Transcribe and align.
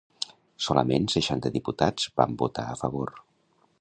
Solament 0.67 1.05
seixanta 1.15 1.53
diputats 1.57 2.09
van 2.23 2.35
votar 2.41 2.67
a 2.71 2.79
favor. 2.81 3.15